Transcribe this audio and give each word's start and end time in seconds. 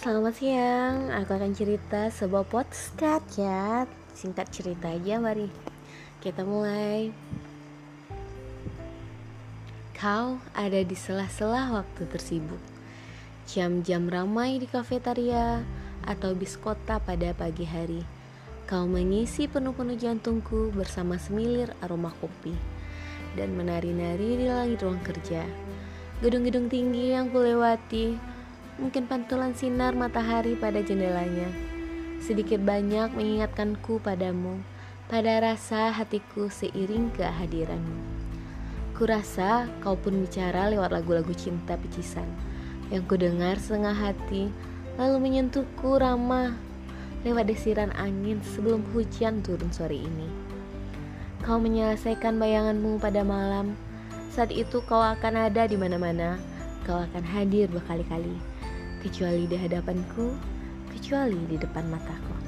selamat 0.00 0.32
siang. 0.40 1.12
Aku 1.12 1.36
akan 1.36 1.52
cerita 1.52 2.08
sebuah 2.08 2.48
podcast 2.48 3.28
ya. 3.36 3.84
Singkat 4.16 4.48
cerita 4.48 4.88
aja, 4.88 5.20
mari 5.20 5.52
kita 6.24 6.48
mulai. 6.48 7.12
Kau 9.92 10.40
ada 10.56 10.80
di 10.80 10.96
sela-sela 10.96 11.76
waktu 11.76 12.08
tersibuk. 12.08 12.60
Jam-jam 13.44 14.08
ramai 14.08 14.56
di 14.56 14.64
kafetaria 14.64 15.60
atau 16.08 16.32
bis 16.32 16.56
kota 16.56 16.96
pada 16.96 17.36
pagi 17.36 17.68
hari. 17.68 18.00
Kau 18.64 18.88
mengisi 18.88 19.44
penuh-penuh 19.44 20.00
jantungku 20.00 20.72
bersama 20.72 21.20
semilir 21.20 21.68
aroma 21.84 22.16
kopi 22.16 22.56
dan 23.36 23.52
menari-nari 23.52 24.40
di 24.40 24.46
langit 24.48 24.80
ruang 24.80 25.04
kerja. 25.04 25.44
Gedung-gedung 26.24 26.72
tinggi 26.72 27.12
yang 27.12 27.28
kulewati 27.28 28.31
mungkin 28.80 29.04
pantulan 29.04 29.52
sinar 29.52 29.92
matahari 29.92 30.56
pada 30.56 30.80
jendelanya. 30.80 31.48
Sedikit 32.22 32.62
banyak 32.62 33.12
mengingatkanku 33.12 34.00
padamu, 34.00 34.62
pada 35.10 35.42
rasa 35.42 35.92
hatiku 35.92 36.48
seiring 36.48 37.12
kehadiranmu. 37.12 37.98
Kurasa 38.96 39.66
kau 39.82 39.98
pun 39.98 40.22
bicara 40.22 40.70
lewat 40.70 40.94
lagu-lagu 40.94 41.34
cinta 41.34 41.74
pecisan 41.74 42.28
yang 42.94 43.02
kudengar 43.08 43.58
setengah 43.58 43.96
hati, 43.96 44.48
lalu 44.96 45.16
menyentuhku 45.18 45.98
ramah 45.98 46.54
lewat 47.26 47.50
desiran 47.50 47.90
angin 47.98 48.38
sebelum 48.54 48.86
hujan 48.94 49.42
turun 49.42 49.68
sore 49.74 49.98
ini. 49.98 50.28
Kau 51.42 51.58
menyelesaikan 51.58 52.38
bayanganmu 52.38 53.02
pada 53.02 53.26
malam. 53.26 53.74
Saat 54.30 54.54
itu 54.54 54.78
kau 54.86 55.02
akan 55.02 55.50
ada 55.50 55.66
di 55.66 55.74
mana-mana. 55.74 56.38
Kau 56.86 57.02
akan 57.02 57.24
hadir 57.26 57.66
berkali-kali 57.66 58.51
kecuali 59.02 59.50
di 59.50 59.58
hadapanku, 59.58 60.30
kecuali 60.94 61.42
di 61.50 61.58
depan 61.58 61.90
mataku. 61.90 62.38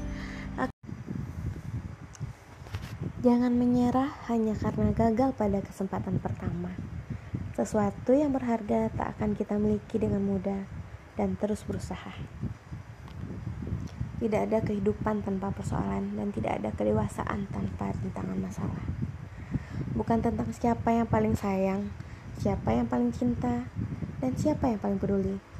Jangan 3.26 3.56
menyerah 3.56 4.14
hanya 4.30 4.54
karena 4.54 4.94
gagal 4.94 5.34
pada 5.34 5.58
kesempatan 5.64 6.22
pertama. 6.22 6.70
Sesuatu 7.58 8.14
yang 8.14 8.30
berharga 8.30 8.92
tak 8.94 9.18
akan 9.18 9.34
kita 9.34 9.58
miliki 9.58 9.98
dengan 9.98 10.22
mudah 10.22 10.62
dan 11.18 11.34
terus 11.34 11.66
berusaha. 11.66 12.14
Tidak 14.22 14.40
ada 14.46 14.62
kehidupan 14.62 15.26
tanpa 15.26 15.50
persoalan 15.50 16.14
dan 16.14 16.30
tidak 16.30 16.62
ada 16.62 16.70
kedewasaan 16.70 17.50
tanpa 17.50 17.96
rintangan 17.98 18.38
masalah. 18.38 18.84
Bukan 19.96 20.22
tentang 20.22 20.52
siapa 20.54 20.92
yang 20.92 21.08
paling 21.08 21.34
sayang, 21.34 21.90
siapa 22.38 22.76
yang 22.76 22.86
paling 22.86 23.10
cinta, 23.10 23.66
dan 24.20 24.36
siapa 24.36 24.68
yang 24.68 24.78
paling 24.78 25.00
peduli 25.00 25.53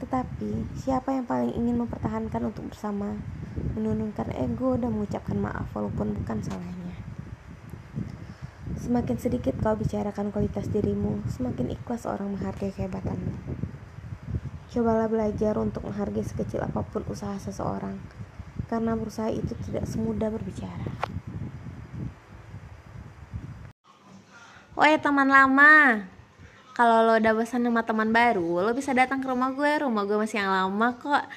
tetapi, 0.00 0.66
siapa 0.74 1.14
yang 1.14 1.28
paling 1.28 1.52
ingin 1.54 1.80
mempertahankan 1.84 2.50
untuk 2.50 2.72
bersama, 2.72 3.14
menurunkan 3.76 4.32
ego 4.34 4.74
dan 4.74 4.96
mengucapkan 4.96 5.38
maaf 5.38 5.68
walaupun 5.76 6.16
bukan 6.16 6.38
salahnya. 6.42 6.96
Semakin 8.80 9.16
sedikit 9.20 9.54
kau 9.60 9.76
bicarakan 9.76 10.32
kualitas 10.32 10.66
dirimu, 10.72 11.20
semakin 11.28 11.70
ikhlas 11.76 12.08
orang 12.08 12.34
menghargai 12.34 12.72
kehebatanmu. 12.72 13.36
Cobalah 14.70 15.10
belajar 15.10 15.58
untuk 15.58 15.84
menghargai 15.84 16.22
sekecil 16.24 16.62
apa 16.62 16.80
pun 16.86 17.04
usaha 17.10 17.36
seseorang, 17.36 17.98
karena 18.66 18.96
berusaha 18.96 19.28
itu 19.28 19.52
tidak 19.66 19.84
semudah 19.84 20.30
berbicara. 20.30 20.90
Woi 24.78 24.96
teman 24.96 25.28
lama, 25.28 26.06
kalau 26.80 27.04
lo 27.04 27.20
udah 27.20 27.36
bosan 27.36 27.60
sama 27.60 27.84
teman 27.84 28.08
baru 28.08 28.64
lo 28.64 28.72
bisa 28.72 28.96
datang 28.96 29.20
ke 29.20 29.28
rumah 29.28 29.52
gue 29.52 29.84
rumah 29.84 30.08
gue 30.08 30.16
masih 30.16 30.40
yang 30.40 30.48
lama 30.48 30.96
kok 30.96 31.28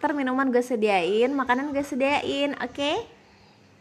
ntar 0.00 0.16
minuman 0.16 0.48
gue 0.48 0.64
sediain 0.64 1.28
makanan 1.36 1.76
gue 1.76 1.84
sediain 1.84 2.56
oke 2.56 2.72
okay? 2.72 3.04